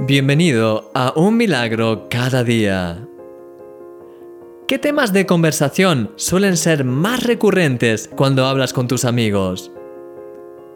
[0.00, 3.06] Bienvenido a Un Milagro cada día.
[4.66, 9.70] ¿Qué temas de conversación suelen ser más recurrentes cuando hablas con tus amigos?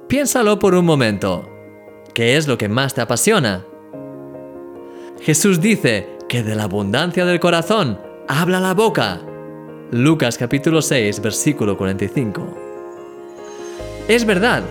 [0.07, 1.51] Piénsalo por un momento.
[2.15, 3.67] ¿Qué es lo que más te apasiona?
[5.21, 9.21] Jesús dice que de la abundancia del corazón habla la boca.
[9.91, 12.47] Lucas capítulo 6 versículo 45.
[14.07, 14.63] Es verdad,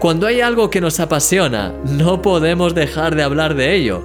[0.00, 4.02] cuando hay algo que nos apasiona, no podemos dejar de hablar de ello,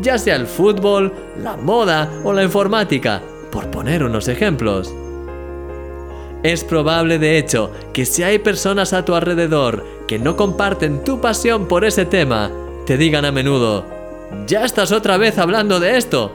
[0.00, 3.22] ya sea el fútbol, la moda o la informática,
[3.52, 4.92] por poner unos ejemplos.
[6.42, 11.20] Es probable, de hecho, que si hay personas a tu alrededor que no comparten tu
[11.20, 12.50] pasión por ese tema,
[12.84, 13.84] te digan a menudo,
[14.46, 16.32] ya estás otra vez hablando de esto.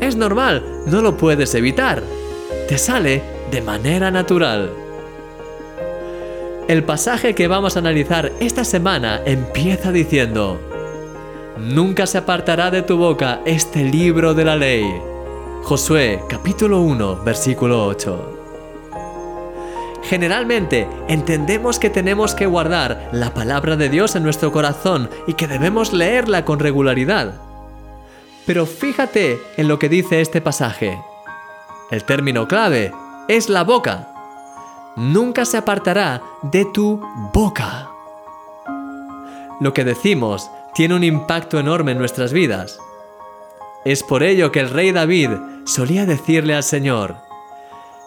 [0.00, 2.02] Es normal, no lo puedes evitar.
[2.68, 4.70] Te sale de manera natural.
[6.70, 10.60] El pasaje que vamos a analizar esta semana empieza diciendo,
[11.58, 14.84] Nunca se apartará de tu boca este libro de la ley.
[15.64, 18.38] Josué capítulo 1 versículo 8.
[20.04, 25.48] Generalmente entendemos que tenemos que guardar la palabra de Dios en nuestro corazón y que
[25.48, 27.34] debemos leerla con regularidad.
[28.46, 30.96] Pero fíjate en lo que dice este pasaje.
[31.90, 32.92] El término clave
[33.26, 34.09] es la boca
[34.96, 37.00] nunca se apartará de tu
[37.32, 37.90] boca.
[39.60, 42.78] Lo que decimos tiene un impacto enorme en nuestras vidas.
[43.84, 45.30] Es por ello que el rey David
[45.64, 47.16] solía decirle al Señor,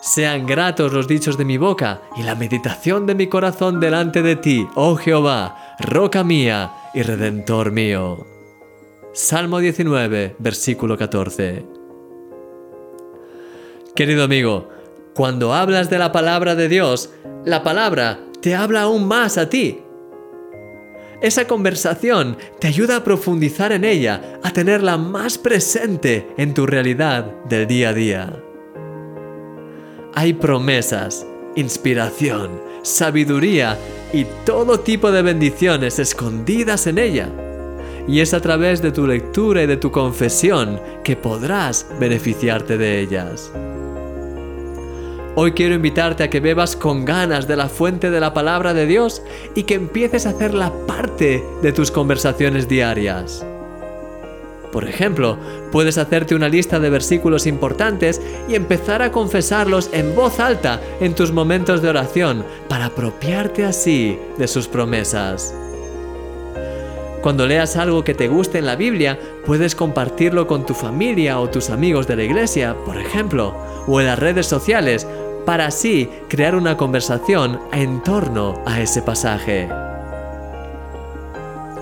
[0.03, 4.35] sean gratos los dichos de mi boca y la meditación de mi corazón delante de
[4.35, 8.27] ti, oh Jehová, roca mía y redentor mío.
[9.13, 11.65] Salmo 19, versículo 14.
[13.95, 14.67] Querido amigo,
[15.13, 17.11] cuando hablas de la palabra de Dios,
[17.45, 19.79] la palabra te habla aún más a ti.
[21.21, 27.25] Esa conversación te ayuda a profundizar en ella, a tenerla más presente en tu realidad
[27.45, 28.43] del día a día.
[30.15, 31.25] Hay promesas,
[31.55, 33.77] inspiración, sabiduría
[34.11, 37.29] y todo tipo de bendiciones escondidas en ella.
[38.07, 42.99] Y es a través de tu lectura y de tu confesión que podrás beneficiarte de
[42.99, 43.49] ellas.
[45.35, 48.85] Hoy quiero invitarte a que bebas con ganas de la fuente de la palabra de
[48.85, 49.23] Dios
[49.55, 53.43] y que empieces a hacerla parte de tus conversaciones diarias.
[54.71, 55.39] Por ejemplo,
[55.71, 61.15] puedes hacerte una lista de versículos importantes y empezar a confesarlos en voz alta en
[61.15, 65.55] tus momentos de oración para apropiarte así de sus promesas.
[67.23, 71.49] Cuando leas algo que te guste en la Biblia, puedes compartirlo con tu familia o
[71.49, 73.55] tus amigos de la iglesia, por ejemplo,
[73.87, 75.07] o en las redes sociales,
[75.45, 79.69] para así crear una conversación en torno a ese pasaje.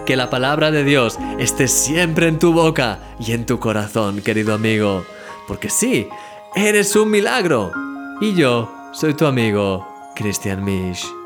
[0.05, 4.53] Que la palabra de Dios esté siempre en tu boca y en tu corazón, querido
[4.53, 5.05] amigo,
[5.47, 6.07] porque sí,
[6.55, 7.71] eres un milagro.
[8.21, 11.20] Y yo soy tu amigo, Christian Misch.